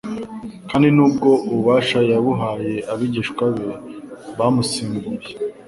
Kandi 0.69 0.87
n'ubwo 0.95 1.29
ububasha 1.47 1.99
yabuhaye 2.11 2.75
abigishwa 2.93 3.43
be 3.55 3.67
bamusimbuye, 4.37 5.29